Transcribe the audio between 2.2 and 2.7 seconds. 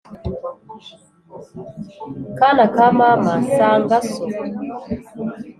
Kana